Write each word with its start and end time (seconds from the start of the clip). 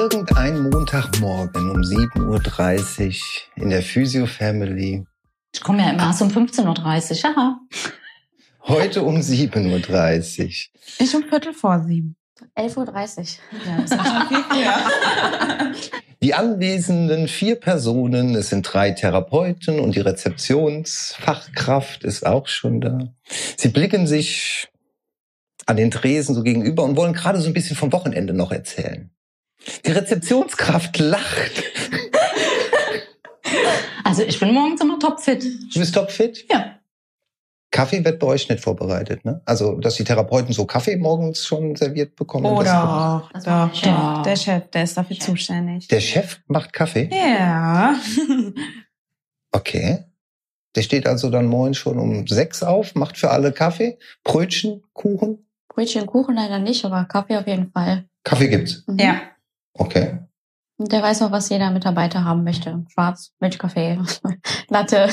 Irgendein 0.00 0.70
Montagmorgen 0.70 1.70
um 1.70 1.82
7.30 1.82 3.08
Uhr 3.08 3.14
in 3.62 3.68
der 3.68 3.82
Physio 3.82 4.24
Family. 4.24 5.04
Ich 5.52 5.60
komme 5.60 5.82
ja 5.82 5.90
immer 5.90 6.04
erst 6.04 6.22
um 6.22 6.30
15.30 6.30 7.22
Uhr. 7.22 7.30
Aha. 7.30 7.60
Heute 8.62 9.02
um 9.02 9.16
7.30 9.16 10.40
Uhr. 10.40 10.48
Ich 11.00 11.14
um 11.14 11.24
Viertel 11.24 11.52
vor 11.52 11.84
sieben. 11.86 12.16
11.30 12.56 12.78
Uhr. 12.78 12.86
Ja, 13.66 13.82
das 13.82 13.90
war 13.90 14.06
schon 14.06 14.26
viel 14.28 14.42
früher. 14.48 14.72
Die 16.22 16.32
anwesenden 16.32 17.28
vier 17.28 17.56
Personen, 17.56 18.34
es 18.34 18.48
sind 18.48 18.62
drei 18.62 18.92
Therapeuten 18.92 19.80
und 19.80 19.96
die 19.96 20.00
Rezeptionsfachkraft 20.00 22.04
ist 22.04 22.24
auch 22.26 22.46
schon 22.46 22.80
da. 22.80 23.12
Sie 23.58 23.68
blicken 23.68 24.06
sich 24.06 24.68
an 25.66 25.76
den 25.76 25.90
Tresen 25.90 26.34
so 26.34 26.42
gegenüber 26.42 26.84
und 26.84 26.96
wollen 26.96 27.12
gerade 27.12 27.38
so 27.38 27.48
ein 27.48 27.54
bisschen 27.54 27.76
vom 27.76 27.92
Wochenende 27.92 28.32
noch 28.32 28.50
erzählen. 28.50 29.10
Die 29.86 29.90
Rezeptionskraft 29.92 30.98
lacht. 30.98 31.62
Also 34.04 34.22
ich 34.22 34.38
bin 34.40 34.52
morgens 34.54 34.80
immer 34.80 34.98
topfit. 34.98 35.44
Du 35.74 35.78
bist 35.78 35.94
topfit? 35.94 36.44
Ja. 36.50 36.76
Kaffee 37.70 38.04
wird 38.04 38.18
bei 38.18 38.26
euch 38.26 38.48
nicht 38.48 38.62
vorbereitet, 38.62 39.24
ne? 39.24 39.42
Also, 39.44 39.76
dass 39.78 39.94
die 39.94 40.02
Therapeuten 40.02 40.52
so 40.52 40.64
Kaffee 40.66 40.96
morgens 40.96 41.46
schon 41.46 41.76
serviert 41.76 42.16
bekommen. 42.16 42.46
Oder 42.46 43.28
Das 43.32 43.44
doch, 43.44 43.68
doch, 43.68 43.74
Chef. 43.74 44.22
der 44.24 44.36
Chef, 44.36 44.70
der 44.70 44.82
ist 44.82 44.96
dafür 44.96 45.14
Chef. 45.16 45.24
zuständig. 45.26 45.86
Der 45.86 46.00
Chef 46.00 46.40
macht 46.46 46.72
Kaffee? 46.72 47.08
Ja. 47.12 47.94
Okay. 49.52 50.04
Der 50.76 50.82
steht 50.82 51.08
also 51.08 51.28
dann 51.28 51.46
morgens 51.46 51.76
schon 51.76 51.98
um 51.98 52.24
sechs 52.28 52.62
auf, 52.62 52.94
macht 52.94 53.18
für 53.18 53.30
alle 53.30 53.50
Kaffee, 53.50 53.98
Brötchen, 54.22 54.84
Kuchen. 54.92 55.44
Brötchen, 55.68 56.06
Kuchen 56.06 56.36
leider 56.36 56.60
nicht, 56.60 56.84
aber 56.84 57.04
Kaffee 57.06 57.36
auf 57.36 57.48
jeden 57.48 57.72
Fall. 57.72 58.04
Kaffee 58.22 58.46
gibt's. 58.46 58.84
Mhm. 58.86 58.98
ja. 59.00 59.20
Okay. 59.74 60.18
Und 60.76 60.92
der 60.92 61.02
weiß 61.02 61.22
auch, 61.22 61.30
was 61.30 61.48
jeder 61.50 61.70
Mitarbeiter 61.70 62.24
haben 62.24 62.42
möchte. 62.44 62.84
Schwarz, 62.92 63.32
Milchkaffee, 63.40 63.98
Latte. 64.68 65.08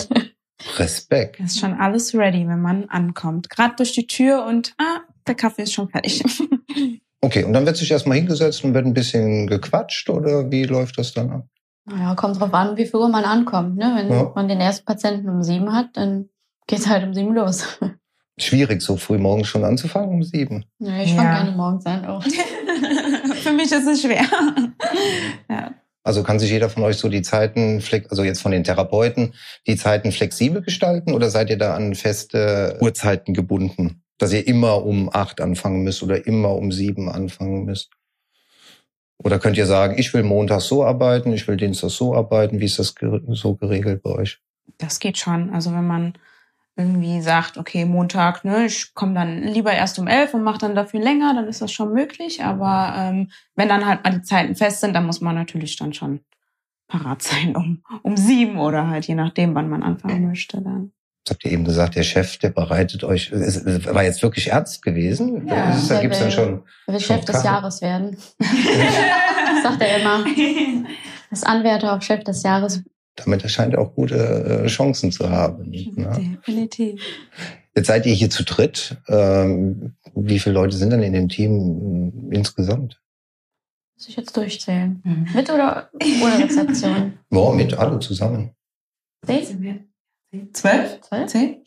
Respekt. 0.77 1.39
Ist 1.39 1.59
schon 1.59 1.73
alles 1.73 2.16
ready, 2.16 2.47
wenn 2.47 2.61
man 2.61 2.89
ankommt. 2.89 3.49
Gerade 3.49 3.75
durch 3.75 3.91
die 3.91 4.08
Tür 4.08 4.45
und 4.45 4.73
ah, 4.80 5.02
der 5.27 5.36
Kaffee 5.36 5.64
ist 5.64 5.73
schon 5.73 5.89
fertig. 5.89 6.23
Okay, 7.19 7.44
und 7.44 7.52
dann 7.53 7.66
wird 7.66 7.75
sich 7.77 7.89
erstmal 7.89 8.17
hingesetzt 8.17 8.64
und 8.64 8.75
wird 8.75 8.86
ein 8.86 8.94
bisschen 8.94 9.47
gequatscht 9.47 10.08
oder 10.11 10.52
wie 10.52 10.66
läuft 10.66 10.99
das 10.99 11.14
dann 11.16 11.31
ab? 11.31 11.47
Naja, 11.86 12.14
kommt 12.14 12.39
drauf 12.39 12.53
an, 12.53 12.77
wie 12.77 12.86
viel 12.86 12.97
Uhr 12.99 13.09
man 13.09 13.23
ankommt. 13.25 13.75
Ne? 13.75 13.92
Wenn 13.97 14.09
Ja. 14.11 14.31
man 14.36 14.47
den 14.47 14.59
ersten 14.61 14.86
Patienten 14.86 15.27
um 15.27 15.42
sieben 15.42 15.73
hat, 15.73 15.88
dann 15.97 16.30
geht's 16.67 16.88
halt 16.88 17.03
um 17.03 17.16
sieben 17.16 17.33
los. 17.33 17.80
Schwierig, 18.39 18.83
so 18.83 18.97
früh 18.97 19.17
morgens 19.17 19.47
schon 19.47 19.64
anzufangen 19.66 20.11
um 20.11 20.21
sieben. 20.23 20.66
Ja, 20.77 20.95
ich 21.02 21.09
Ja. 21.09 21.16
fange 21.16 21.30
gerne 21.31 21.52
morgens 21.58 21.86
an. 21.88 22.05
Auch. 22.05 22.23
Für 23.47 23.53
mich 23.53 23.71
ist 23.71 23.87
es 23.87 24.01
schwer. 24.01 24.25
Ja. 25.49 25.73
Also 26.03 26.23
kann 26.23 26.39
sich 26.39 26.51
jeder 26.51 26.69
von 26.69 26.83
euch 26.83 26.97
so 26.97 27.07
die 27.07 27.21
Zeiten, 27.21 27.81
also 28.09 28.23
jetzt 28.23 28.41
von 28.41 28.51
den 28.51 28.63
Therapeuten, 28.63 29.33
die 29.65 29.77
Zeiten 29.77 30.11
flexibel 30.11 30.61
gestalten 30.61 31.13
oder 31.13 31.29
seid 31.29 31.49
ihr 31.49 31.57
da 31.57 31.75
an 31.75 31.95
feste 31.95 32.77
Uhrzeiten 32.81 33.33
gebunden? 33.33 34.03
Dass 34.17 34.33
ihr 34.33 34.45
immer 34.45 34.86
um 34.86 35.09
acht 35.13 35.39
anfangen 35.39 35.83
müsst 35.83 36.03
oder 36.03 36.25
immer 36.27 36.55
um 36.55 36.71
sieben 36.71 37.09
anfangen 37.09 37.63
müsst? 37.65 37.91
Oder 39.17 39.39
könnt 39.39 39.57
ihr 39.57 39.65
sagen, 39.65 39.97
ich 39.97 40.13
will 40.13 40.23
Montag 40.23 40.61
so 40.61 40.83
arbeiten, 40.83 41.31
ich 41.33 41.47
will 41.47 41.57
Dienstag 41.57 41.89
so 41.89 42.15
arbeiten? 42.15 42.59
Wie 42.59 42.65
ist 42.65 42.80
das 42.80 42.95
so 43.30 43.55
geregelt 43.55 44.03
bei 44.03 44.11
euch? 44.11 44.39
Das 44.77 44.99
geht 44.99 45.17
schon. 45.17 45.53
Also 45.53 45.71
wenn 45.71 45.87
man 45.87 46.13
irgendwie 46.77 47.21
sagt, 47.21 47.58
okay, 47.58 47.86
Montag, 47.86 48.45
ne, 48.45 48.65
ich 48.67 48.93
komme 48.93 49.14
dann 49.15 49.42
lieber 49.43 49.71
erst 49.73 49.98
um 49.99 50.08
elf 50.08 50.33
und 50.33 50.43
mache 50.43 50.60
dann 50.60 50.76
dafür 50.76 50.99
länger, 51.02 51.33
dann 51.33 51.48
ist 51.48 51.61
das 51.61 51.71
schon 51.71 51.92
möglich. 51.93 52.43
Aber 52.43 52.93
ähm, 52.95 53.32
wenn 53.55 53.67
dann 53.70 53.86
halt 53.86 54.04
mal 54.04 54.11
die 54.11 54.21
Zeiten 54.21 54.55
fest 54.55 54.82
sind, 54.82 54.93
dann 54.93 55.05
muss 55.05 55.20
man 55.21 55.36
natürlich 55.36 55.76
dann 55.77 55.93
schon 55.93 56.20
parat 56.87 57.21
sein 57.21 57.55
um, 57.55 57.83
um 58.04 58.16
sieben 58.16 58.58
oder 58.60 58.87
halt 58.87 59.08
je 59.08 59.16
nachdem, 59.16 59.55
wann 59.55 59.70
man 59.70 59.83
anfangen 59.83 60.27
möchte 60.27 60.61
dann. 60.61 60.92
Das 61.26 61.33
habt 61.36 61.43
ihr 61.43 61.52
eben 61.52 61.66
gesagt, 61.66 61.95
der 61.95 62.04
Chef, 62.04 62.37
der 62.37 62.52
bereitet 62.52 63.04
euch, 63.04 63.32
es 63.33 63.66
war 63.66 64.04
jetzt 64.04 64.23
wirklich 64.23 64.52
ernst 64.52 64.82
gewesen? 64.82 65.45
Ja, 65.45 65.71
Ist- 65.71 65.92
da 65.92 65.99
gibt's 65.99 66.20
dann 66.20 66.27
will- 66.27 66.33
schon, 66.33 66.64
Er 66.86 66.93
will 66.93 66.99
Schon 67.02 67.16
Chef 67.17 67.26
des 67.26 67.36
Kaffee? 67.36 67.48
Jahres 67.48 67.82
werden. 67.82 68.17
Das 68.39 69.64
sagt 69.64 69.82
er 69.82 69.98
immer. 69.99 70.23
Das 71.30 71.43
Anwärter 71.43 71.93
auf 71.93 72.04
Chef 72.04 72.23
des 72.23 72.43
Jahres. 72.43 72.83
Damit 73.17 73.44
er 73.44 73.50
scheint 73.50 73.76
auch 73.76 73.94
gute 73.95 74.64
äh, 74.64 74.67
Chancen 74.67 75.11
zu 75.11 75.30
haben. 75.30 75.70
Ne? 75.70 76.38
Definitiv. 76.45 77.02
Jetzt 77.76 77.88
seid 77.88 78.05
ihr 78.05 78.14
hier 78.14 78.30
zu 78.30 78.44
dritt. 78.44 78.98
Ähm, 79.08 79.94
wie 80.16 80.39
viele 80.39 80.55
Leute 80.55 80.76
sind 80.78 80.92
denn 80.92 81.04
in 81.04 81.14
dem 81.14 81.30
Team 81.30 82.32
äh, 82.32 82.36
insgesamt? 82.36 83.02
Muss 83.95 84.10
ich 84.10 84.16
jetzt 84.16 84.38
durchzählen. 84.38 85.02
Mhm. 85.04 85.28
Mit 85.33 85.50
oder 85.50 85.89
ohne 86.23 86.44
Rezeption? 86.44 87.14
Boah, 87.30 87.54
mit 87.54 87.73
alle 87.73 88.00
zusammen. 88.00 88.52
Zehn? 89.26 89.89
Zwölf? 90.54 91.02
Zwölf? 91.02 91.28
Zehn? 91.28 91.64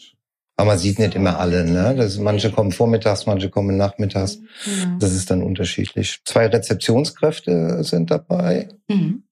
Aber 0.57 0.69
man 0.69 0.79
sieht 0.79 0.99
nicht 0.99 1.15
immer 1.15 1.39
alle, 1.39 1.65
ne? 1.65 1.95
Das, 1.97 2.19
manche 2.19 2.51
kommen 2.51 2.71
vormittags, 2.71 3.27
manche 3.27 3.49
kommen 3.49 3.77
nachmittags. 3.77 4.41
Genau. 4.65 4.99
Das 4.99 5.13
ist 5.15 5.31
dann 5.31 5.43
unterschiedlich. 5.43 6.21
Zwei 6.25 6.47
Rezeptionskräfte 6.47 7.83
sind 7.83 8.11
dabei. 8.11 8.69
Mhm. 8.89 9.25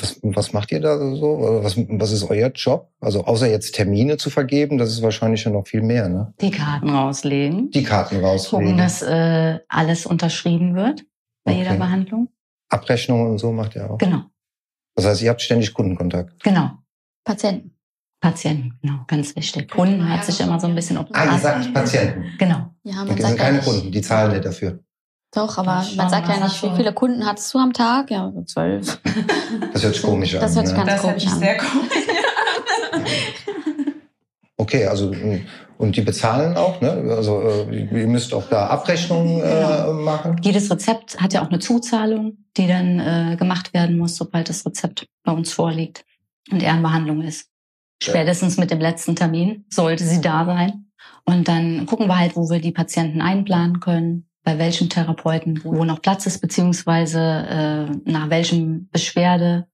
Was, 0.00 0.18
was 0.22 0.52
macht 0.52 0.72
ihr 0.72 0.80
da 0.80 0.98
so? 0.98 1.60
Was, 1.62 1.76
was 1.76 2.12
ist 2.12 2.24
euer 2.28 2.50
Job? 2.54 2.90
Also 3.00 3.24
außer 3.24 3.48
jetzt 3.48 3.74
Termine 3.74 4.16
zu 4.16 4.28
vergeben, 4.30 4.76
das 4.78 4.90
ist 4.90 5.02
wahrscheinlich 5.02 5.40
schon 5.40 5.52
noch 5.52 5.66
viel 5.66 5.82
mehr, 5.82 6.08
ne? 6.08 6.34
Die 6.40 6.50
Karten 6.50 6.90
rauslegen. 6.90 7.70
Die 7.70 7.84
Karten 7.84 8.16
Gucken, 8.16 8.26
rauslegen. 8.28 8.76
dass 8.76 9.02
äh, 9.02 9.60
alles 9.68 10.04
unterschrieben 10.06 10.74
wird 10.74 11.04
bei 11.44 11.52
Okay. 11.52 11.62
jeder 11.62 11.74
Behandlung. 11.76 12.28
Abrechnungen 12.68 13.30
und 13.30 13.38
so 13.38 13.52
macht 13.52 13.76
ihr 13.76 13.88
auch. 13.90 13.98
Genau, 13.98 14.22
Das 14.96 15.06
heißt, 15.06 15.22
ihr 15.22 15.30
habt 15.30 15.40
ständig 15.42 15.72
Kundenkontakt. 15.72 16.42
genau. 16.42 16.70
Patienten. 17.24 17.72
Patienten, 18.20 18.78
genau, 18.82 19.00
ganz 19.06 19.36
wichtig. 19.36 19.70
Kunden 19.70 20.08
hat 20.08 20.24
sich 20.24 20.40
immer 20.40 20.58
so 20.58 20.66
ein 20.66 20.74
bisschen 20.74 20.96
ob 20.96 21.08
Ah, 21.12 21.32
ihr 21.34 21.38
sagt 21.38 21.72
Patienten. 21.74 22.24
Genau. 22.38 22.74
Ja, 22.82 22.96
man 23.04 23.10
Okay, 23.10 23.16
das 23.22 23.22
sagt 23.22 23.28
sind 23.28 23.38
ja 23.38 23.44
keine 23.44 23.56
nicht, 23.58 23.66
Kunden, 23.66 23.92
die 23.92 24.00
zahlen 24.00 24.32
nicht 24.32 24.44
dafür. 24.44 24.80
Doch, 25.36 25.58
aber 25.58 25.82
Doch, 25.86 25.96
man 25.96 26.08
schon, 26.08 26.08
sagt 26.10 26.28
ja 26.28 26.36
nicht, 26.44 26.62
wie 26.62 26.66
schon. 26.68 26.76
viele 26.76 26.92
Kunden 26.94 27.26
hattest 27.26 27.52
du 27.52 27.58
am 27.58 27.72
Tag? 27.72 28.10
Ja, 28.10 28.32
so 28.34 28.42
zwölf. 28.44 28.98
Das 29.72 29.82
hört 29.84 29.94
sich 29.94 30.02
komisch 30.02 30.34
an. 30.34 30.40
Das 30.40 30.56
hört 30.56 30.66
sich 30.66 30.76
ne? 30.76 30.84
ganz 30.84 30.92
Das 30.94 31.02
hört 31.04 31.12
komisch 31.12 31.22
sich 31.24 31.32
an. 31.32 31.38
sehr 31.38 31.56
komisch 31.58 31.92
Okay, 34.58 34.86
also 34.86 35.12
mh, 35.12 35.40
und 35.78 35.94
die 35.96 36.00
bezahlen 36.00 36.56
auch, 36.56 36.80
ne? 36.80 36.90
Also 37.14 37.42
äh, 37.42 37.82
ihr 38.00 38.06
müsst 38.06 38.32
auch 38.32 38.48
da 38.48 38.68
Abrechnungen 38.68 39.40
äh, 39.40 39.42
Genau. 39.42 39.92
machen. 39.92 40.40
Jedes 40.42 40.70
Rezept 40.70 41.20
hat 41.20 41.34
ja 41.34 41.42
auch 41.42 41.48
eine 41.50 41.58
Zuzahlung, 41.58 42.38
die 42.56 42.66
dann 42.66 42.98
äh, 42.98 43.36
gemacht 43.36 43.74
werden 43.74 43.98
muss, 43.98 44.16
sobald 44.16 44.48
das 44.48 44.64
Rezept 44.64 45.06
bei 45.22 45.32
uns 45.32 45.52
vorliegt 45.52 46.04
und 46.50 46.62
er 46.62 46.74
in 46.74 46.82
Behandlung 46.82 47.20
ist. 47.20 47.48
Spätestens 48.02 48.56
mit 48.56 48.70
dem 48.70 48.80
letzten 48.80 49.14
Termin 49.16 49.66
sollte 49.70 50.04
sie 50.04 50.20
da 50.22 50.46
sein. 50.46 50.86
Und 51.24 51.48
dann 51.48 51.84
gucken 51.86 52.06
wir 52.08 52.18
halt, 52.18 52.36
wo 52.36 52.48
wir 52.48 52.60
die 52.60 52.72
Patienten 52.72 53.20
einplanen 53.20 53.80
können, 53.80 54.28
bei 54.46 54.58
welchem 54.58 54.88
Therapeuten, 54.88 55.60
wo 55.64 55.84
noch 55.84 56.00
Platz 56.00 56.24
ist, 56.24 56.40
beziehungsweise 56.40 57.18
äh, 57.18 58.10
nach 58.10 58.30
welchem 58.30 58.88
Beschwerdebild 58.92 59.66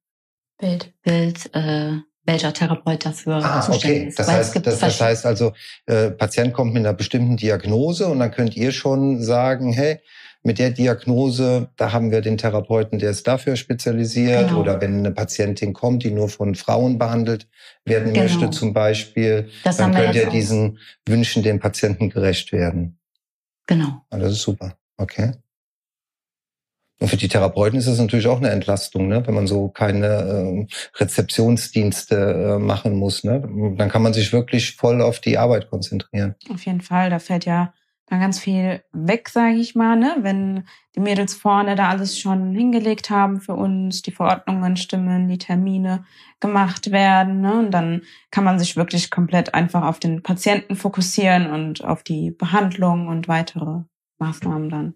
Bild. 1.03 1.55
äh, 1.55 1.93
welcher 2.25 2.53
Therapeut 2.55 3.05
dafür 3.05 3.37
Ah, 3.45 3.61
zuständig 3.61 3.99
okay. 4.03 4.09
ist. 4.09 4.19
Das 4.19 4.29
Weil 4.29 4.35
es 4.37 4.41
heißt, 4.47 4.53
gibt 4.55 4.67
das, 4.69 4.79
das 4.79 5.01
heißt 5.01 5.27
also, 5.27 5.53
äh, 5.87 6.11
Patient 6.11 6.53
kommt 6.55 6.73
mit 6.73 6.81
einer 6.87 6.95
bestimmten 6.95 7.37
Diagnose 7.37 8.07
und 8.07 8.21
dann 8.21 8.31
könnt 8.31 8.57
ihr 8.57 8.73
schon 8.73 9.21
sagen, 9.21 9.73
hey, 9.73 9.99
mit 10.45 10.59
der 10.59 10.71
Diagnose, 10.71 11.69
da 11.77 11.93
haben 11.93 12.11
wir 12.11 12.21
den 12.21 12.39
Therapeuten, 12.39 12.99
der 12.99 13.11
ist 13.11 13.27
dafür 13.27 13.57
spezialisiert. 13.57 14.49
Genau. 14.49 14.61
Oder 14.61 14.81
wenn 14.81 14.99
eine 15.01 15.11
Patientin 15.11 15.73
kommt, 15.73 16.03
die 16.05 16.11
nur 16.13 16.29
von 16.29 16.55
Frauen 16.55 16.97
behandelt 16.99 17.47
werden 17.85 18.13
Genau. 18.15 18.25
möchte 18.25 18.51
zum 18.51 18.73
Beispiel, 18.73 19.51
das 19.65 19.77
dann 19.77 19.93
könnt 19.95 20.15
ihr 20.15 20.29
auch. 20.29 20.33
diesen 20.33 20.79
Wünschen 21.07 21.43
den 21.43 21.61
Patienten 21.61 22.09
gerecht 22.09 22.53
werden. 22.53 22.99
Genau. 23.67 24.05
Ah, 24.11 24.19
das 24.19 24.33
ist 24.33 24.43
super. 24.43 24.77
Okay. 24.97 25.33
Und 27.03 27.09
für 27.09 27.17
die 27.17 27.27
Therapeuten 27.27 27.79
ist 27.79 27.89
es 27.89 27.99
natürlich 27.99 28.29
auch 28.29 28.37
eine 28.37 28.51
Entlastung, 28.51 29.09
ne? 29.09 29.27
wenn 29.27 29.35
man 29.35 29.49
so 29.49 29.69
keine 29.69 30.07
ähm, 30.07 30.69
Rezeptionsdienste 30.95 32.15
äh, 32.15 32.59
machen 32.61 32.95
muss. 32.95 33.25
Ne? 33.25 33.41
Dann 33.77 33.89
kann 33.89 34.03
man 34.03 34.13
sich 34.13 34.33
wirklich 34.33 34.77
voll 34.77 35.03
auf 35.03 35.19
die 35.19 35.37
Arbeit 35.37 35.69
konzentrieren. 35.69 36.37
Auf 36.49 36.65
jeden 36.65 36.81
Fall, 36.81 37.11
da 37.11 37.19
fällt 37.19 37.45
ja 37.45 37.75
ganz 38.21 38.39
viel 38.39 38.83
weg, 38.93 39.29
sage 39.29 39.57
ich 39.57 39.75
mal, 39.75 39.97
ne? 39.97 40.17
wenn 40.21 40.65
die 40.95 41.01
Mädels 41.01 41.35
vorne 41.35 41.75
da 41.75 41.89
alles 41.89 42.19
schon 42.19 42.55
hingelegt 42.55 43.11
haben 43.11 43.41
für 43.41 43.55
uns, 43.55 44.03
die 44.03 44.11
Verordnungen 44.11 44.77
stimmen, 44.77 45.29
die 45.29 45.39
Termine 45.39 46.05
gemacht 46.41 46.91
werden. 46.91 47.41
Ne? 47.41 47.59
Und 47.59 47.71
dann 47.71 48.03
kann 48.31 48.45
man 48.45 48.59
sich 48.59 48.77
wirklich 48.77 49.11
komplett 49.11 49.55
einfach 49.55 49.85
auf 49.85 49.99
den 49.99 50.23
Patienten 50.23 50.77
fokussieren 50.77 51.51
und 51.51 51.85
auf 51.85 52.03
die 52.03 52.31
Behandlung 52.31 53.09
und 53.09 53.29
weitere 53.29 53.83
Maßnahmen 54.19 54.69
dann. 54.69 54.95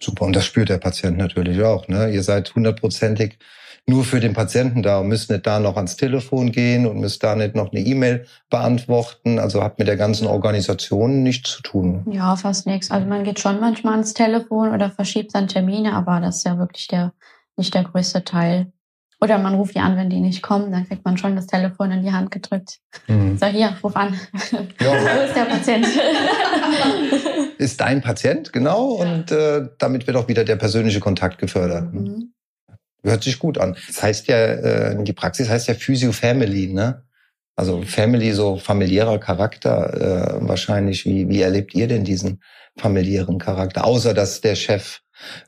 Super, 0.00 0.26
und 0.26 0.36
das 0.36 0.44
spürt 0.44 0.68
der 0.68 0.78
Patient 0.78 1.16
natürlich 1.16 1.62
auch. 1.62 1.88
Ne? 1.88 2.10
Ihr 2.10 2.22
seid 2.22 2.54
hundertprozentig 2.54 3.38
nur 3.88 4.04
für 4.04 4.18
den 4.18 4.34
Patienten 4.34 4.82
da 4.82 4.98
und 4.98 5.08
müsst 5.08 5.30
nicht 5.30 5.46
da 5.46 5.60
noch 5.60 5.76
ans 5.76 5.96
Telefon 5.96 6.50
gehen 6.50 6.86
und 6.86 6.98
müsst 6.98 7.22
da 7.22 7.36
nicht 7.36 7.54
noch 7.54 7.70
eine 7.70 7.80
E-Mail 7.80 8.26
beantworten. 8.50 9.38
Also 9.38 9.62
habt 9.62 9.78
mit 9.78 9.86
der 9.86 9.96
ganzen 9.96 10.26
Organisation 10.26 11.22
nichts 11.22 11.52
zu 11.52 11.62
tun. 11.62 12.04
Ja, 12.10 12.34
fast 12.34 12.66
nichts. 12.66 12.90
Also 12.90 13.06
man 13.06 13.22
geht 13.22 13.38
schon 13.38 13.60
manchmal 13.60 13.92
ans 13.94 14.12
Telefon 14.12 14.74
oder 14.74 14.90
verschiebt 14.90 15.34
dann 15.34 15.46
Termine, 15.46 15.92
aber 15.92 16.20
das 16.20 16.38
ist 16.38 16.46
ja 16.46 16.58
wirklich 16.58 16.88
der 16.88 17.12
nicht 17.56 17.74
der 17.74 17.84
größte 17.84 18.24
Teil. 18.24 18.72
Oder 19.18 19.38
man 19.38 19.54
ruft 19.54 19.74
die 19.74 19.80
an, 19.80 19.96
wenn 19.96 20.10
die 20.10 20.20
nicht 20.20 20.42
kommen, 20.42 20.70
dann 20.70 20.86
kriegt 20.86 21.04
man 21.06 21.16
schon 21.16 21.36
das 21.36 21.46
Telefon 21.46 21.90
in 21.90 22.02
die 22.02 22.12
Hand 22.12 22.30
gedrückt. 22.30 22.80
Mhm. 23.06 23.38
So, 23.38 23.46
hier, 23.46 23.74
ruf 23.82 23.96
an. 23.96 24.18
Ja. 24.52 24.58
Wo 24.78 25.24
ist 25.24 25.34
der 25.34 25.44
Patient? 25.44 25.86
ist 27.58 27.80
dein 27.80 28.02
Patient, 28.02 28.52
genau. 28.52 28.86
Und 28.92 29.30
äh, 29.30 29.68
damit 29.78 30.06
wird 30.06 30.16
auch 30.16 30.28
wieder 30.28 30.44
der 30.44 30.56
persönliche 30.56 31.00
Kontakt 31.00 31.38
gefördert. 31.38 31.92
Mhm. 31.92 32.32
Hört 33.02 33.22
sich 33.22 33.38
gut 33.38 33.58
an. 33.58 33.76
Das 33.86 34.02
heißt 34.02 34.26
ja, 34.28 34.36
äh, 34.36 35.04
die 35.04 35.12
Praxis 35.12 35.48
heißt 35.48 35.68
ja 35.68 35.74
Physio 35.74 36.12
Family, 36.12 36.72
ne? 36.72 37.02
Also 37.54 37.82
Family, 37.82 38.32
so 38.32 38.56
familiärer 38.56 39.18
Charakter 39.18 40.40
äh, 40.40 40.48
wahrscheinlich. 40.48 41.06
Wie, 41.06 41.28
wie 41.28 41.40
erlebt 41.40 41.74
ihr 41.74 41.88
denn 41.88 42.04
diesen 42.04 42.42
familiären 42.76 43.38
Charakter? 43.38 43.84
Außer 43.84 44.12
dass 44.12 44.42
der 44.42 44.56
Chef 44.56 45.00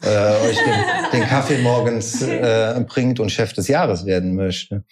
äh, 0.03 0.09
euch 0.09 0.57
den, 0.57 1.11
den 1.21 1.29
Kaffee 1.29 1.59
morgens 1.59 2.23
äh, 2.23 2.83
bringt 2.89 3.21
und 3.21 3.31
Chef 3.31 3.53
des 3.53 3.69
Jahres 3.69 4.07
werden 4.07 4.35
möchte. 4.35 4.85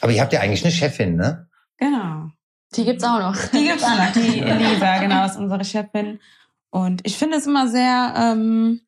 Aber 0.00 0.10
ihr 0.10 0.20
habt 0.20 0.32
ja 0.32 0.40
eigentlich 0.40 0.64
eine 0.64 0.72
Chefin, 0.72 1.16
ne? 1.16 1.48
Genau. 1.78 2.30
Die 2.74 2.84
gibt's 2.84 3.04
auch 3.04 3.18
noch. 3.18 3.36
Die 3.52 3.64
gibt's 3.64 3.84
auch 3.84 3.96
noch. 3.96 4.12
Die 4.12 4.40
Elisa, 4.40 4.98
genau, 4.98 5.26
ist 5.26 5.36
unsere 5.36 5.64
Chefin. 5.64 6.20
Und 6.70 7.06
ich 7.06 7.18
finde 7.18 7.36
es 7.36 7.46
immer 7.46 7.68
sehr 7.68 8.14
ähm, 8.16 8.80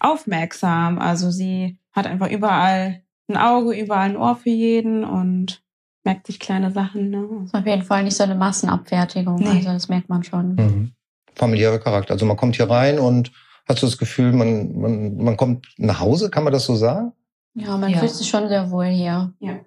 aufmerksam. 0.00 0.98
Also 0.98 1.30
sie 1.30 1.78
hat 1.92 2.06
einfach 2.06 2.30
überall 2.30 3.02
ein 3.28 3.36
Auge, 3.36 3.74
überall 3.74 4.10
ein 4.10 4.16
Ohr 4.16 4.36
für 4.36 4.50
jeden 4.50 5.04
und 5.04 5.62
merkt 6.04 6.26
sich 6.26 6.40
kleine 6.40 6.70
Sachen. 6.70 7.10
Ne? 7.10 7.26
Also 7.42 7.58
auf 7.58 7.66
jeden 7.66 7.82
Fall 7.82 8.04
nicht 8.04 8.16
so 8.16 8.24
eine 8.24 8.34
Massenabfertigung. 8.34 9.36
Nee. 9.36 9.48
Also 9.48 9.68
das 9.68 9.88
merkt 9.88 10.08
man 10.08 10.22
schon. 10.24 10.54
Mhm. 10.54 10.92
Familiärer 11.34 11.78
Charakter. 11.78 12.12
Also 12.12 12.26
man 12.26 12.36
kommt 12.36 12.56
hier 12.56 12.68
rein 12.68 12.98
und 12.98 13.32
hat 13.66 13.78
so 13.78 13.86
das 13.86 13.96
Gefühl, 13.96 14.32
man, 14.32 14.78
man, 14.78 15.16
man 15.16 15.36
kommt 15.36 15.66
nach 15.78 16.00
Hause, 16.00 16.30
kann 16.30 16.44
man 16.44 16.52
das 16.52 16.66
so 16.66 16.74
sagen? 16.74 17.12
Ja, 17.54 17.76
man 17.76 17.90
ja. 17.90 17.98
fühlt 17.98 18.10
sich 18.10 18.28
schon 18.28 18.48
sehr 18.48 18.70
wohl 18.70 18.86
hier. 18.86 19.32
Ja. 19.40 19.60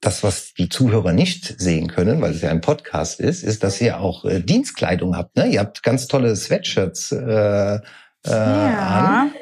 Das, 0.00 0.22
was 0.22 0.52
die 0.54 0.68
Zuhörer 0.68 1.12
nicht 1.12 1.58
sehen 1.58 1.88
können, 1.88 2.20
weil 2.20 2.32
es 2.32 2.42
ja 2.42 2.50
ein 2.50 2.60
Podcast 2.60 3.18
ist, 3.18 3.42
ist, 3.42 3.64
dass 3.64 3.80
ihr 3.80 3.98
auch 3.98 4.24
äh, 4.24 4.40
Dienstkleidung 4.40 5.16
habt. 5.16 5.36
Ne? 5.36 5.46
Ihr 5.48 5.60
habt 5.60 5.82
ganz 5.82 6.06
tolle 6.06 6.36
Sweatshirts 6.36 7.12
äh, 7.12 7.16
äh, 7.16 7.80
ja. 8.26 9.22
an. 9.22 9.32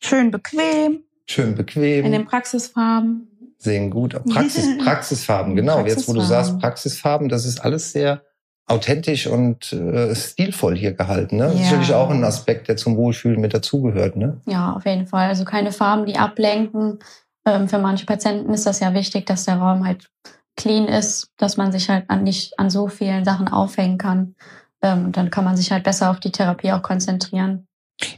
Schön 0.00 0.30
bequem. 0.30 1.02
Schön 1.26 1.54
bequem. 1.54 2.04
In 2.04 2.12
den 2.12 2.26
Praxisfarben. 2.26 3.28
Sehen 3.58 3.90
gut. 3.90 4.22
Praxis, 4.24 4.78
Praxisfarben, 4.84 5.56
genau. 5.56 5.76
Praxisfarben. 5.76 5.98
Jetzt, 5.98 6.08
wo 6.08 6.12
du 6.12 6.20
sagst 6.20 6.58
Praxisfarben, 6.60 7.28
das 7.28 7.46
ist 7.46 7.64
alles 7.64 7.92
sehr 7.92 8.22
authentisch 8.66 9.26
und 9.26 9.72
äh, 9.72 10.14
stilvoll 10.14 10.76
hier 10.76 10.92
gehalten. 10.92 11.36
Ne? 11.36 11.46
Ja. 11.46 11.52
Sicherlich 11.52 11.92
auch 11.92 12.10
ein 12.10 12.24
Aspekt, 12.24 12.68
der 12.68 12.76
zum 12.76 12.96
Wohlfühlen 12.96 13.40
mit 13.40 13.52
dazugehört. 13.52 14.16
Ne? 14.16 14.40
Ja, 14.46 14.72
auf 14.72 14.86
jeden 14.86 15.06
Fall. 15.06 15.28
Also 15.28 15.44
keine 15.44 15.72
Farben, 15.72 16.06
die 16.06 16.16
ablenken. 16.16 16.98
Ähm, 17.46 17.68
für 17.68 17.78
manche 17.78 18.06
Patienten 18.06 18.52
ist 18.52 18.66
das 18.66 18.80
ja 18.80 18.94
wichtig, 18.94 19.26
dass 19.26 19.44
der 19.44 19.56
Raum 19.56 19.84
halt 19.84 20.10
clean 20.56 20.86
ist, 20.86 21.32
dass 21.36 21.56
man 21.56 21.72
sich 21.72 21.90
halt 21.90 22.08
an 22.08 22.22
nicht 22.22 22.58
an 22.58 22.70
so 22.70 22.88
vielen 22.88 23.24
Sachen 23.24 23.48
aufhängen 23.48 23.98
kann. 23.98 24.34
Ähm, 24.82 25.12
dann 25.12 25.30
kann 25.30 25.44
man 25.44 25.56
sich 25.56 25.72
halt 25.72 25.84
besser 25.84 26.10
auf 26.10 26.20
die 26.20 26.32
Therapie 26.32 26.72
auch 26.72 26.82
konzentrieren. 26.82 27.66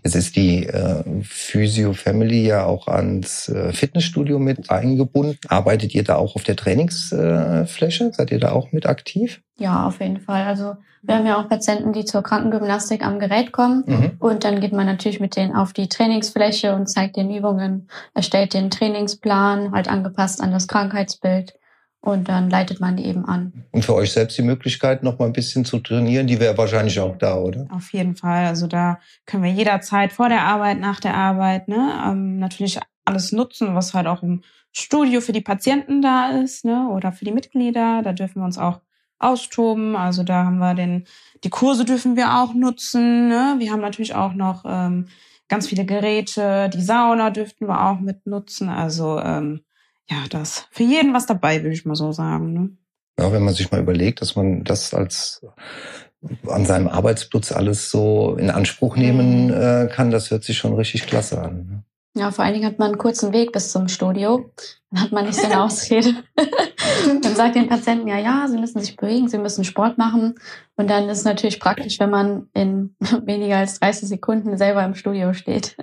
Jetzt 0.02 0.14
ist 0.14 0.37
die 0.37 0.67
äh, 0.67 1.05
Physio 1.23 1.93
Family 1.93 2.46
ja 2.46 2.64
auch 2.64 2.88
ans 2.88 3.49
äh, 3.49 3.73
Fitnessstudio 3.73 4.38
mit 4.38 4.70
eingebunden. 4.70 5.38
Arbeitet 5.49 5.94
ihr 5.94 6.05
da 6.05 6.17
auch 6.17 6.34
auf 6.34 6.44
der 6.44 6.56
Trainingsfläche? 6.56 8.05
Äh, 8.05 8.12
Seid 8.12 8.31
ihr 8.31 8.40
da 8.40 8.52
auch 8.52 8.73
mit 8.73 8.87
aktiv? 8.87 9.43
Ja, 9.58 9.87
auf 9.87 10.00
jeden 10.00 10.20
Fall. 10.20 10.44
Also 10.44 10.76
wir 11.02 11.17
haben 11.17 11.26
ja 11.26 11.40
auch 11.40 11.49
Patienten, 11.49 11.93
die 11.93 12.05
zur 12.05 12.23
Krankengymnastik 12.23 13.05
am 13.05 13.19
Gerät 13.19 13.52
kommen. 13.52 13.84
Mhm. 13.87 14.12
Und 14.19 14.44
dann 14.44 14.61
geht 14.61 14.73
man 14.73 14.87
natürlich 14.87 15.20
mit 15.20 15.37
denen 15.37 15.55
auf 15.55 15.73
die 15.73 15.88
Trainingsfläche 15.88 16.75
und 16.75 16.88
zeigt 16.88 17.17
den 17.17 17.31
Übungen, 17.31 17.88
erstellt 18.14 18.55
den 18.55 18.70
Trainingsplan, 18.70 19.72
halt 19.72 19.88
angepasst 19.88 20.40
an 20.40 20.52
das 20.52 20.69
Krankheitsbild 20.69 21.55
und 22.00 22.28
dann 22.28 22.50
leitet 22.50 22.81
man 22.81 22.96
die 22.96 23.04
eben 23.04 23.25
an. 23.25 23.64
Und 23.72 23.84
für 23.84 23.94
euch 23.94 24.12
selbst 24.12 24.38
die 24.38 24.43
Möglichkeit, 24.43 25.02
noch 25.02 25.19
mal 25.19 25.26
ein 25.26 25.32
bisschen 25.32 25.64
zu 25.64 25.81
trainieren, 25.81 26.26
die 26.26 26.38
wäre 26.38 26.56
wahrscheinlich 26.56 27.00
auch 27.00 27.16
da, 27.16 27.37
oder? 27.37 27.66
Auf 27.70 27.93
jeden 27.93 28.16
Fall. 28.16 28.46
Also 28.46 28.66
da 28.66 29.00
können 29.25 29.43
wir 29.43 29.50
jederzeit 29.50 30.12
vor 30.12 30.28
der 30.28 30.43
Arbeit, 30.43 30.78
nach 30.78 31.00
der 31.00 31.14
Arbeit, 31.14 31.69
ne, 31.69 31.93
ähm, 32.06 32.38
natürlich 32.38 32.78
alles 33.04 33.32
nutzen, 33.32 33.75
was 33.75 33.94
halt 33.94 34.06
auch 34.06 34.22
im 34.22 34.43
Studio 34.72 35.20
für 35.20 35.32
die 35.32 35.40
Patienten 35.40 36.02
da 36.02 36.31
ist, 36.31 36.64
ne, 36.64 36.88
oder 36.90 37.12
für 37.12 37.25
die 37.25 37.32
Mitglieder. 37.32 38.02
Da 38.02 38.12
dürfen 38.12 38.40
wir 38.40 38.44
uns 38.44 38.58
auch 38.58 38.81
austoben. 39.19 39.96
Also 39.96 40.22
da 40.22 40.44
haben 40.44 40.58
wir 40.58 40.75
den, 40.75 41.06
die 41.44 41.50
Kurse 41.50 41.84
dürfen 41.84 42.16
wir 42.16 42.37
auch 42.37 42.54
nutzen. 42.54 43.28
Ne? 43.28 43.56
Wir 43.58 43.72
haben 43.72 43.81
natürlich 43.81 44.14
auch 44.14 44.34
noch 44.34 44.64
ähm, 44.66 45.08
ganz 45.48 45.69
viele 45.69 45.84
Geräte. 45.84 46.69
Die 46.72 46.82
Sauna 46.82 47.31
dürften 47.31 47.66
wir 47.66 47.82
auch 47.87 48.00
mit 48.00 48.26
nutzen. 48.26 48.69
Also 48.69 49.19
ähm, 49.20 49.60
ja, 50.08 50.25
das 50.31 50.67
für 50.70 50.85
jeden 50.85 51.14
was 51.14 51.26
dabei, 51.26 51.62
würde 51.62 51.75
ich 51.75 51.85
mal 51.85 51.94
so 51.94 52.12
sagen. 52.12 52.53
Ne? 52.53 52.70
Ja, 53.19 53.32
wenn 53.32 53.44
man 53.44 53.55
sich 53.55 53.70
mal 53.70 53.81
überlegt, 53.81 54.20
dass 54.20 54.37
man 54.37 54.64
das 54.64 54.94
als 54.94 55.44
an 56.49 56.64
seinem 56.64 56.88
Arbeitsplatz 56.88 57.53
alles 57.53 57.91
so 57.91 58.37
in 58.37 58.50
Anspruch 58.50 58.97
nehmen 58.97 59.47
mhm. 59.47 59.53
äh, 59.53 59.88
kann, 59.88 60.11
das 60.11 60.31
hört 60.31 60.44
sich 60.44 60.56
schon 60.58 60.75
richtig 60.75 61.06
klasse 61.06 61.41
an. 61.41 61.67
Ne? 61.67 61.85
Ja, 62.17 62.31
vor 62.31 62.44
allen 62.44 62.55
Dingen 62.55 62.67
hat 62.67 62.79
man 62.79 62.93
einen 62.93 62.99
kurzen 62.99 63.32
Weg 63.32 63.53
bis 63.53 63.73
zum 63.73 63.88
Studio. 63.88 64.50
Dann 64.96 65.04
hat 65.04 65.12
man 65.12 65.26
nicht 65.26 65.38
so 65.38 65.44
eine 65.44 65.62
Ausrede. 65.62 66.14
dann 67.22 67.37
sagt 67.37 67.54
den 67.54 67.69
Patienten, 67.69 68.08
ja, 68.08 68.16
ja, 68.19 68.46
sie 68.48 68.56
müssen 68.56 68.81
sich 68.81 68.96
bewegen, 68.96 69.28
sie 69.28 69.37
müssen 69.37 69.62
Sport 69.62 69.98
machen. 69.98 70.37
Und 70.76 70.88
dann 70.88 71.08
ist 71.10 71.19
es 71.19 71.25
natürlich 71.25 71.60
praktisch, 71.60 72.00
wenn 72.00 72.08
man 72.08 72.48
in 72.54 72.94
weniger 73.25 73.58
als 73.58 73.78
30 73.78 74.08
Sekunden 74.08 74.56
selber 74.56 74.82
im 74.84 74.94
Studio 74.94 75.34
steht. 75.34 75.76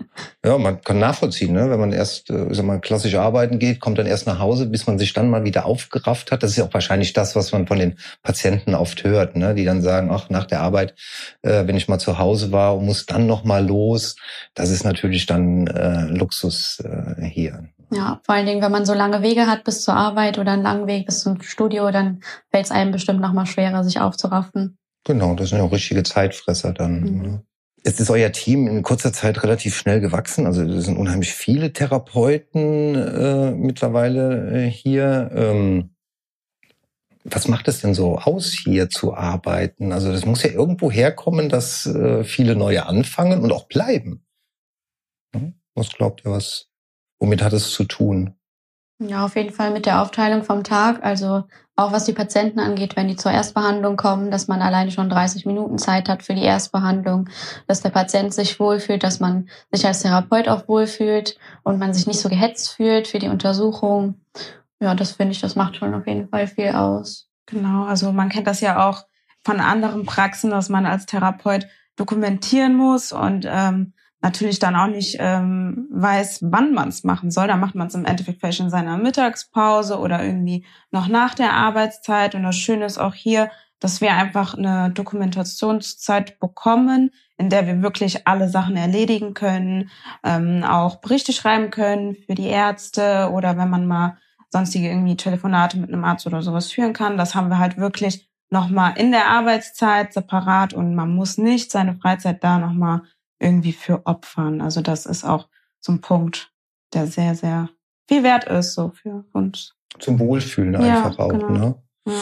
Ja, 0.44 0.58
man 0.58 0.82
kann 0.82 0.98
nachvollziehen, 0.98 1.54
ne? 1.54 1.70
wenn 1.70 1.80
man 1.80 1.92
erst 1.92 2.32
äh, 2.32 2.48
sag 2.52 2.66
mal, 2.66 2.80
klassisch 2.80 3.14
arbeiten 3.16 3.60
geht, 3.60 3.80
kommt 3.80 4.00
dann 4.00 4.08
erst 4.08 4.26
nach 4.26 4.40
Hause, 4.40 4.66
bis 4.66 4.88
man 4.88 4.98
sich 4.98 5.14
dann 5.14 5.30
mal 5.30 5.44
wieder 5.44 5.66
aufgerafft 5.66 6.32
hat. 6.32 6.42
Das 6.42 6.52
ist 6.52 6.58
ja 6.58 6.66
auch 6.66 6.74
wahrscheinlich 6.74 7.14
das, 7.14 7.36
was 7.36 7.52
man 7.52 7.68
von 7.68 7.78
den 7.78 8.00
Patienten 8.24 8.74
oft 8.74 9.04
hört, 9.04 9.36
ne? 9.36 9.54
die 9.54 9.66
dann 9.66 9.84
sagen, 9.84 10.10
ach, 10.12 10.30
nach 10.30 10.46
der 10.46 10.62
Arbeit, 10.62 10.96
äh, 11.44 11.68
wenn 11.68 11.78
ich 11.78 11.88
mal 11.88 12.00
zu 12.00 12.18
Hause 12.18 12.52
war 12.52 12.78
und 12.78 12.86
muss 12.86 13.06
dann 13.06 13.28
noch 13.28 13.44
mal 13.44 13.66
los, 13.66 14.16
das 14.56 14.72
ist 14.72 14.84
natürlich 14.84 15.28
dann 15.28 15.68
äh, 15.68 16.06
Luxus 16.08 16.80
äh, 16.84 17.24
hier. 17.26 17.70
Ja, 17.96 18.22
vor 18.24 18.36
allen 18.36 18.46
Dingen, 18.46 18.62
wenn 18.62 18.72
man 18.72 18.86
so 18.86 18.94
lange 18.94 19.22
Wege 19.22 19.48
hat 19.48 19.64
bis 19.64 19.82
zur 19.82 19.96
Arbeit 19.96 20.40
oder 20.40 20.52
einen 20.52 20.64
langen 20.64 20.88
Weg 20.88 21.06
bis 21.06 21.22
zum 21.22 21.42
Studio, 21.42 21.92
dann 21.92 22.22
fällt 22.50 22.66
es 22.66 22.72
einem 22.72 22.92
bestimmt 22.92 23.22
noch 23.22 23.34
mal 23.34 23.46
schwerer, 23.46 23.84
sich 23.84 24.00
aufzuraffen. 24.00 24.78
Genau, 25.04 25.36
das 25.36 25.50
sind 25.50 25.58
ja 25.60 25.64
auch 25.64 25.72
richtige 25.72 26.04
Zeitfresser 26.04 26.74
dann. 26.74 27.02
Mhm. 27.02 27.22
Ne? 27.22 27.44
Jetzt 27.86 28.00
ist 28.00 28.10
euer 28.10 28.32
Team 28.32 28.68
in 28.68 28.82
kurzer 28.82 29.12
Zeit 29.12 29.44
relativ 29.44 29.76
schnell 29.76 30.00
gewachsen. 30.00 30.46
Also 30.46 30.64
es 30.64 30.86
sind 30.86 30.98
unheimlich 30.98 31.34
viele 31.34 31.74
Therapeuten 31.74 32.96
äh, 32.96 33.52
mittlerweile 33.52 34.66
äh, 34.66 34.70
hier. 34.70 35.30
Ähm, 35.34 35.90
was 37.26 37.48
macht 37.48 37.68
es 37.68 37.82
denn 37.82 37.94
so 37.94 38.18
aus, 38.18 38.52
hier 38.52 38.90
zu 38.90 39.14
arbeiten? 39.14 39.92
Also 39.92 40.12
das 40.12 40.26
muss 40.26 40.44
ja 40.44 40.52
irgendwo 40.52 40.92
herkommen, 40.92 41.50
dass 41.50 41.86
äh, 41.86 42.24
viele 42.24 42.56
neue 42.56 42.86
anfangen 42.86 43.42
und 43.42 43.52
auch 43.52 43.68
bleiben. 43.68 44.26
Hm? 45.36 45.56
Was 45.76 45.90
glaubt 45.90 46.24
ihr, 46.26 46.32
was 46.32 46.70
Womit 47.24 47.42
hat 47.42 47.54
es 47.54 47.72
zu 47.72 47.86
tun? 47.86 48.36
Ja, 49.00 49.24
auf 49.24 49.38
jeden 49.38 49.54
Fall 49.54 49.72
mit 49.72 49.86
der 49.86 50.02
Aufteilung 50.02 50.44
vom 50.44 50.66
Tag. 50.66 51.06
Also 51.06 51.46
auch 51.78 51.94
was 51.94 52.04
die 52.04 52.12
Patienten 52.12 52.60
angeht, 52.60 52.98
wenn 52.98 53.08
die 53.08 53.16
zur 53.16 53.32
Erstbehandlung 53.32 53.96
kommen, 53.96 54.30
dass 54.30 54.50
man 54.50 54.62
alleine 54.62 54.92
schon 54.92 55.10
30 55.10 55.46
Minuten 55.46 55.78
Zeit 55.78 56.10
hat 56.10 56.22
für 56.22 56.34
die 56.34 56.44
Erstbehandlung, 56.44 57.30
dass 57.66 57.80
der 57.80 57.92
Patient 57.92 58.34
sich 58.34 58.60
wohlfühlt, 58.60 59.04
dass 59.04 59.22
man 59.22 59.48
sich 59.72 59.88
als 59.88 60.02
Therapeut 60.02 60.50
auch 60.50 60.68
wohlfühlt 60.68 61.38
und 61.64 61.80
man 61.80 61.94
sich 61.94 62.08
nicht 62.08 62.20
so 62.20 62.28
gehetzt 62.28 62.72
fühlt 62.72 63.08
für 63.08 63.20
die 63.20 63.30
Untersuchung. 63.30 64.16
Ja, 64.82 64.94
das 64.94 65.14
finde 65.14 65.32
ich, 65.32 65.40
das 65.40 65.56
macht 65.56 65.78
schon 65.78 65.94
auf 65.94 66.06
jeden 66.06 66.28
Fall 66.28 66.48
viel 66.48 66.72
aus. 66.72 67.30
Genau, 67.46 67.86
also 67.86 68.12
man 68.12 68.28
kennt 68.28 68.48
das 68.48 68.60
ja 68.60 68.86
auch 68.86 69.06
von 69.46 69.62
anderen 69.62 70.06
Praxen, 70.06 70.50
dass 70.50 70.68
man 70.68 70.86
als 70.86 71.06
Therapeut 71.06 71.68
dokumentieren 71.96 72.76
muss 72.76 73.14
und 73.14 73.48
ähm, 73.50 73.94
natürlich 74.24 74.58
dann 74.58 74.76
auch 74.76 74.88
nicht 74.88 75.18
ähm, 75.20 75.88
weiß, 75.92 76.40
wann 76.44 76.74
man 76.74 76.88
es 76.88 77.04
machen 77.04 77.30
soll. 77.30 77.48
Da 77.48 77.58
macht 77.58 77.76
man 77.76 77.88
es 77.88 77.96
im 77.96 78.06
Endeffekt 78.06 78.40
vielleicht 78.40 78.62
in 78.62 78.70
seiner 78.70 78.98
Mittagspause 78.98 80.00
oder 80.00 80.24
irgendwie 80.24 80.66
noch 80.92 81.10
nach 81.10 81.36
der 81.36 81.54
Arbeitszeit. 81.54 82.34
Und 82.34 82.44
das 82.44 82.56
Schöne 82.56 82.86
ist 82.86 82.98
auch 82.98 83.14
hier, 83.14 83.52
dass 83.80 84.00
wir 84.00 84.14
einfach 84.14 84.58
eine 84.58 84.92
Dokumentationszeit 84.92 86.40
bekommen, 86.40 87.12
in 87.38 87.50
der 87.50 87.68
wir 87.68 87.82
wirklich 87.82 88.26
alle 88.26 88.48
Sachen 88.48 88.78
erledigen 88.78 89.34
können, 89.34 89.90
ähm, 90.24 90.64
auch 90.64 91.02
Berichte 91.02 91.34
schreiben 91.34 91.70
können 91.70 92.16
für 92.16 92.34
die 92.34 92.48
Ärzte 92.48 93.30
oder 93.34 93.58
wenn 93.58 93.70
man 93.70 93.86
mal 93.86 94.18
sonstige 94.50 94.88
irgendwie 94.88 95.18
Telefonate 95.18 95.78
mit 95.78 95.92
einem 95.92 96.06
Arzt 96.06 96.26
oder 96.28 96.42
sowas 96.42 96.72
führen 96.72 96.94
kann. 96.94 97.18
Das 97.18 97.36
haben 97.36 97.50
wir 97.50 97.60
halt 97.60 97.76
wirklich 97.76 98.30
nochmal 98.50 98.94
in 98.96 99.12
der 99.12 99.28
Arbeitszeit 99.28 100.14
separat 100.14 100.74
und 100.74 100.96
man 100.96 101.14
muss 101.14 101.38
nicht 101.38 101.72
seine 101.72 101.96
Freizeit 101.96 102.42
da 102.42 102.60
nochmal 102.60 103.02
irgendwie 103.44 103.74
für 103.74 104.06
opfern. 104.06 104.62
Also 104.62 104.82
das 104.82 105.06
ist 105.06 105.24
auch 105.24 105.48
so 105.80 105.92
ein 105.92 106.02
Punkt, 106.02 106.52
der 106.94 107.08
sehr, 107.08 107.36
sehr 107.36 107.70
viel 108.08 108.24
wert 108.24 108.46
ist 108.46 108.74
so 108.74 108.90
für 108.90 109.26
uns. 109.34 109.76
Zum 110.00 110.20
Wohlfühlen 110.20 110.76
einfach 110.76 111.18
ja, 111.18 111.24
auch, 111.24 111.30
genau. 111.30 111.50
ne? 111.50 111.76
Ja. 112.08 112.22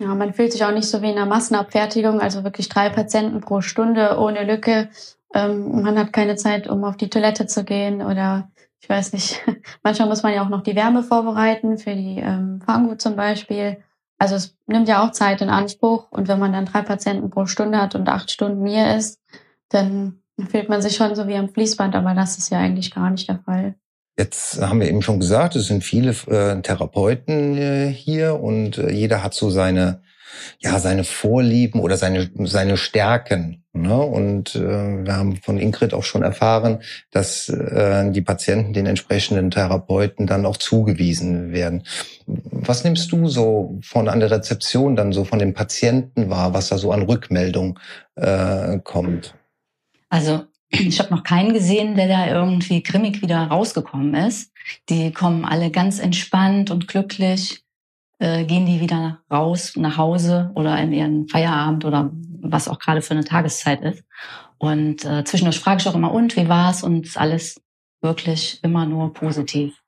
Ja, 0.00 0.14
man 0.14 0.32
fühlt 0.32 0.50
sich 0.50 0.64
auch 0.64 0.72
nicht 0.72 0.88
so 0.88 1.02
wie 1.02 1.10
in 1.10 1.18
einer 1.18 1.26
Massenabfertigung, 1.26 2.22
also 2.22 2.42
wirklich 2.42 2.70
drei 2.70 2.88
Patienten 2.88 3.42
pro 3.42 3.60
Stunde 3.60 4.16
ohne 4.18 4.44
Lücke. 4.44 4.88
Ähm, 5.34 5.82
man 5.82 5.98
hat 5.98 6.14
keine 6.14 6.36
Zeit, 6.36 6.68
um 6.68 6.84
auf 6.84 6.96
die 6.96 7.10
Toilette 7.10 7.46
zu 7.46 7.64
gehen 7.64 8.00
oder 8.00 8.50
ich 8.80 8.88
weiß 8.88 9.12
nicht. 9.12 9.42
Manchmal 9.82 10.08
muss 10.08 10.22
man 10.22 10.32
ja 10.32 10.42
auch 10.42 10.48
noch 10.48 10.62
die 10.62 10.74
Wärme 10.74 11.02
vorbereiten 11.02 11.76
für 11.76 11.94
die 11.94 12.18
ähm, 12.18 12.62
Fangut 12.64 13.02
zum 13.02 13.14
Beispiel. 13.14 13.76
Also 14.18 14.36
es 14.36 14.56
nimmt 14.66 14.88
ja 14.88 15.04
auch 15.04 15.12
Zeit 15.12 15.42
in 15.42 15.50
Anspruch 15.50 16.10
und 16.10 16.28
wenn 16.28 16.38
man 16.38 16.54
dann 16.54 16.64
drei 16.64 16.80
Patienten 16.80 17.28
pro 17.28 17.44
Stunde 17.44 17.78
hat 17.78 17.94
und 17.94 18.08
acht 18.08 18.30
Stunden 18.30 18.66
hier 18.66 18.96
ist, 18.96 19.20
dann 19.68 20.22
fühlt 20.48 20.68
man 20.68 20.82
sich 20.82 20.96
schon 20.96 21.14
so 21.14 21.26
wie 21.26 21.36
am 21.36 21.48
Fließband, 21.48 21.94
aber 21.94 22.14
das 22.14 22.38
ist 22.38 22.50
ja 22.50 22.58
eigentlich 22.58 22.94
gar 22.94 23.10
nicht 23.10 23.28
der 23.28 23.40
Fall. 23.44 23.74
Jetzt 24.18 24.60
haben 24.60 24.80
wir 24.80 24.88
eben 24.88 25.00
schon 25.00 25.18
gesagt, 25.18 25.56
es 25.56 25.66
sind 25.68 25.82
viele 25.82 26.10
äh, 26.26 26.60
Therapeuten 26.60 27.56
äh, 27.56 27.88
hier 27.88 28.38
und 28.38 28.76
äh, 28.76 28.90
jeder 28.90 29.22
hat 29.22 29.32
so 29.32 29.48
seine, 29.48 30.02
ja, 30.58 30.78
seine 30.78 31.04
Vorlieben 31.04 31.80
oder 31.80 31.96
seine, 31.96 32.30
seine 32.44 32.76
Stärken. 32.76 33.64
Ne? 33.72 33.96
Und 33.96 34.56
äh, 34.56 35.04
wir 35.04 35.16
haben 35.16 35.36
von 35.36 35.58
Ingrid 35.58 35.94
auch 35.94 36.02
schon 36.02 36.22
erfahren, 36.22 36.80
dass 37.10 37.48
äh, 37.48 38.10
die 38.10 38.20
Patienten 38.20 38.74
den 38.74 38.84
entsprechenden 38.84 39.50
Therapeuten 39.50 40.26
dann 40.26 40.44
auch 40.44 40.58
zugewiesen 40.58 41.52
werden. 41.52 41.84
Was 42.26 42.84
nimmst 42.84 43.12
du 43.12 43.26
so 43.28 43.78
von 43.82 44.08
an 44.08 44.20
der 44.20 44.30
Rezeption 44.32 44.96
dann 44.96 45.12
so 45.12 45.24
von 45.24 45.38
den 45.38 45.54
Patienten 45.54 46.28
wahr, 46.28 46.52
was 46.52 46.68
da 46.68 46.76
so 46.76 46.92
an 46.92 47.02
Rückmeldung 47.02 47.78
äh, 48.16 48.80
kommt? 48.84 49.34
Also 50.10 50.44
ich 50.68 50.98
habe 50.98 51.14
noch 51.14 51.24
keinen 51.24 51.54
gesehen, 51.54 51.96
der 51.96 52.08
da 52.08 52.26
irgendwie 52.28 52.82
grimmig 52.82 53.22
wieder 53.22 53.38
rausgekommen 53.38 54.14
ist. 54.14 54.52
Die 54.88 55.12
kommen 55.12 55.44
alle 55.44 55.70
ganz 55.70 55.98
entspannt 55.98 56.70
und 56.70 56.86
glücklich, 56.86 57.62
äh, 58.18 58.44
gehen 58.44 58.66
die 58.66 58.80
wieder 58.80 59.20
raus 59.30 59.72
nach 59.76 59.96
Hause 59.96 60.52
oder 60.54 60.78
in 60.78 60.92
ihren 60.92 61.28
Feierabend 61.28 61.84
oder 61.84 62.10
was 62.42 62.68
auch 62.68 62.78
gerade 62.78 63.02
für 63.02 63.12
eine 63.12 63.24
Tageszeit 63.24 63.80
ist. 63.82 64.04
Und 64.58 65.04
äh, 65.04 65.24
zwischendurch 65.24 65.58
frage 65.58 65.80
ich 65.80 65.88
auch 65.88 65.94
immer, 65.94 66.12
und 66.12 66.36
wie 66.36 66.48
war's? 66.48 66.82
Und 66.82 67.06
ist 67.06 67.18
alles 67.18 67.60
wirklich 68.02 68.60
immer 68.62 68.86
nur 68.86 69.12
positiv. 69.12 69.80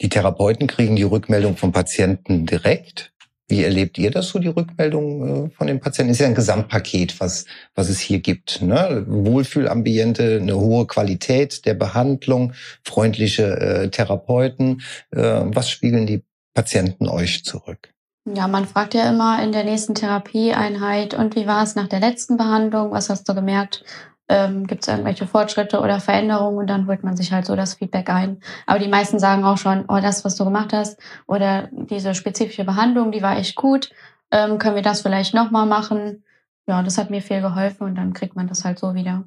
Die 0.00 0.08
Therapeuten 0.08 0.68
kriegen 0.68 0.96
die 0.96 1.02
Rückmeldung 1.02 1.56
vom 1.56 1.72
Patienten 1.72 2.46
direkt 2.46 3.11
wie 3.52 3.64
erlebt 3.64 3.98
ihr 3.98 4.10
das 4.10 4.28
so, 4.28 4.38
die 4.38 4.48
Rückmeldung 4.48 5.46
äh, 5.46 5.50
von 5.50 5.66
den 5.66 5.78
Patienten? 5.78 6.12
Ist 6.12 6.20
ja 6.20 6.26
ein 6.26 6.34
Gesamtpaket, 6.34 7.20
was, 7.20 7.44
was 7.74 7.90
es 7.90 8.00
hier 8.00 8.20
gibt. 8.20 8.62
Ne? 8.62 9.04
Wohlfühlambiente, 9.06 10.38
eine 10.40 10.58
hohe 10.58 10.86
Qualität 10.86 11.66
der 11.66 11.74
Behandlung, 11.74 12.54
freundliche 12.82 13.60
äh, 13.60 13.90
Therapeuten. 13.90 14.80
Äh, 15.10 15.42
was 15.44 15.68
spiegeln 15.68 16.06
die 16.06 16.24
Patienten 16.54 17.08
euch 17.08 17.44
zurück? 17.44 17.92
Ja, 18.24 18.48
man 18.48 18.66
fragt 18.66 18.94
ja 18.94 19.06
immer 19.10 19.42
in 19.42 19.52
der 19.52 19.64
nächsten 19.64 19.94
Therapieeinheit, 19.94 21.12
und 21.12 21.36
wie 21.36 21.46
war 21.46 21.62
es 21.62 21.74
nach 21.74 21.88
der 21.88 22.00
letzten 22.00 22.38
Behandlung? 22.38 22.92
Was 22.92 23.10
hast 23.10 23.28
du 23.28 23.34
gemerkt? 23.34 23.84
Ähm, 24.32 24.66
gibt 24.66 24.82
es 24.82 24.88
irgendwelche 24.88 25.26
Fortschritte 25.26 25.80
oder 25.80 26.00
Veränderungen 26.00 26.56
und 26.56 26.66
dann 26.66 26.86
holt 26.86 27.04
man 27.04 27.16
sich 27.16 27.32
halt 27.32 27.44
so 27.44 27.54
das 27.54 27.74
Feedback 27.74 28.08
ein. 28.08 28.40
Aber 28.66 28.78
die 28.78 28.88
meisten 28.88 29.18
sagen 29.18 29.44
auch 29.44 29.58
schon, 29.58 29.84
oh, 29.88 29.98
das, 30.00 30.24
was 30.24 30.36
du 30.36 30.44
gemacht 30.44 30.72
hast 30.72 30.98
oder 31.26 31.68
diese 31.70 32.14
spezifische 32.14 32.64
Behandlung, 32.64 33.12
die 33.12 33.20
war 33.20 33.36
echt 33.36 33.56
gut, 33.56 33.90
ähm, 34.30 34.58
können 34.58 34.76
wir 34.76 34.82
das 34.82 35.02
vielleicht 35.02 35.34
nochmal 35.34 35.66
machen? 35.66 36.24
Ja, 36.66 36.82
das 36.82 36.96
hat 36.96 37.10
mir 37.10 37.20
viel 37.20 37.42
geholfen 37.42 37.84
und 37.84 37.94
dann 37.96 38.14
kriegt 38.14 38.34
man 38.34 38.48
das 38.48 38.64
halt 38.64 38.78
so 38.78 38.94
wieder. 38.94 39.24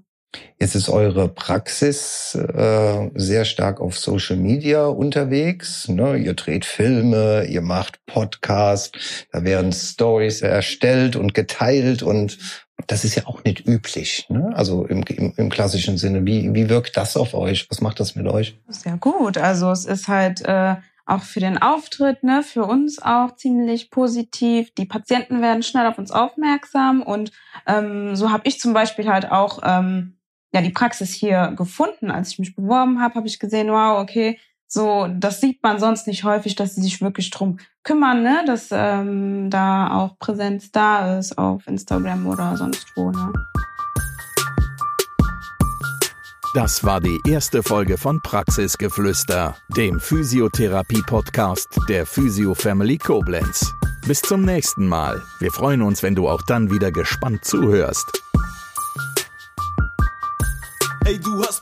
Jetzt 0.60 0.76
ist 0.76 0.90
eure 0.90 1.30
Praxis 1.30 2.36
äh, 2.36 3.10
sehr 3.14 3.46
stark 3.46 3.80
auf 3.80 3.98
Social 3.98 4.38
Media 4.38 4.88
unterwegs. 4.88 5.88
Ne? 5.88 6.18
Ihr 6.18 6.34
dreht 6.34 6.66
Filme, 6.66 7.46
ihr 7.46 7.62
macht 7.62 8.06
Podcasts, 8.06 9.26
da 9.32 9.44
werden 9.44 9.72
Stories 9.72 10.42
erstellt 10.42 11.16
und 11.16 11.34
geteilt 11.34 12.04
und 12.04 12.38
das 12.88 13.04
ist 13.06 13.16
ja 13.16 13.26
auch 13.26 13.44
nicht 13.44 13.68
üblich, 13.68 14.28
ne? 14.30 14.52
also 14.56 14.86
im, 14.86 15.04
im, 15.04 15.34
im 15.38 15.50
klassischen 15.50 15.98
Sinne. 15.98 16.26
Wie, 16.26 16.54
wie 16.54 16.70
wirkt 16.70 16.98
das 16.98 17.18
auf 17.18 17.34
euch? 17.34 17.70
Was 17.70 17.82
macht 17.82 18.00
das 18.00 18.16
mit 18.16 18.28
euch? 18.28 18.60
Sehr 18.68 18.98
gut. 18.98 19.38
Also 19.38 19.72
es 19.72 19.86
ist 19.86 20.08
halt 20.08 20.42
äh, 20.42 20.76
auch 21.06 21.22
für 21.22 21.40
den 21.40 21.58
Auftritt, 21.58 22.24
ne, 22.24 22.44
für 22.44 22.64
uns 22.64 23.02
auch 23.02 23.36
ziemlich 23.36 23.92
positiv. 23.92 24.74
Die 24.74 24.86
Patienten 24.86 25.42
werden 25.42 25.64
schnell 25.64 25.88
auf 25.88 25.98
uns 25.98 26.12
aufmerksam 26.12 27.02
und 27.02 27.32
ähm, 27.66 28.16
so 28.16 28.32
habe 28.32 28.48
ich 28.48 28.60
zum 28.60 28.74
Beispiel 28.74 29.08
halt 29.08 29.32
auch 29.32 29.60
ähm, 29.64 30.18
ja 30.54 30.62
die 30.62 30.72
Praxis 30.72 31.14
hier 31.14 31.54
gefunden. 31.56 32.12
Als 32.12 32.32
ich 32.32 32.40
mich 32.40 32.56
beworben 32.56 33.02
habe, 33.02 33.16
habe 33.16 33.28
ich 33.28 33.40
gesehen, 33.40 33.70
wow, 33.70 34.00
okay, 34.00 34.40
so, 34.68 35.08
das 35.08 35.42
sieht 35.42 35.62
man 35.64 35.80
sonst 35.80 36.08
nicht 36.08 36.24
häufig, 36.24 36.56
dass 36.56 36.76
sie 36.76 36.82
sich 36.82 37.02
wirklich 37.02 37.30
drum 37.30 37.60
kümmern, 37.86 38.24
ne? 38.24 38.44
dass 38.46 38.70
ähm, 38.72 39.50
da 39.50 39.94
auch 39.94 40.20
Präsenz 40.20 40.72
da 40.72 41.18
ist 41.18 41.38
auf 41.38 41.66
Instagram 41.68 42.28
oder 42.28 42.58
sonst 42.58 42.86
wo. 42.96 43.12
Ne? 43.12 43.32
Das 46.54 46.84
war 46.84 47.00
die 47.00 47.20
erste 47.28 47.64
Folge 47.64 47.98
von 47.98 48.22
Praxisgeflüster, 48.22 49.56
dem 49.76 50.00
Physiotherapie-Podcast 50.00 51.68
der 51.88 52.06
Physio 52.06 52.54
Family 52.54 52.98
Koblenz. 52.98 53.74
Bis 54.08 54.22
zum 54.22 54.44
nächsten 54.44 54.88
Mal. 54.88 55.22
Wir 55.40 55.52
freuen 55.52 55.82
uns, 55.82 56.02
wenn 56.02 56.16
du 56.16 56.30
auch 56.30 56.42
dann 56.44 56.72
wieder 56.72 56.92
gespannt 56.92 57.44
zuhörst. 57.44 58.25